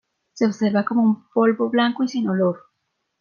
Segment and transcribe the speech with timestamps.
[0.33, 2.71] Se observa como un polvo blanco y sin olor.